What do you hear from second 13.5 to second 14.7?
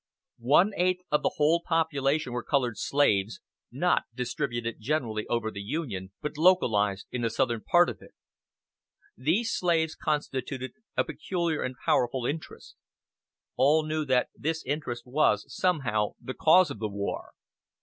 All knew that this